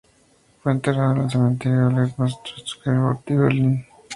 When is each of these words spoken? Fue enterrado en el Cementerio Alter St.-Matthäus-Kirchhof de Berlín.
Fue 0.63 0.71
enterrado 0.71 1.11
en 1.11 1.21
el 1.21 1.29
Cementerio 1.29 1.85
Alter 1.89 2.07
St.-Matthäus-Kirchhof 2.07 3.23
de 3.25 3.37
Berlín. 3.37 3.85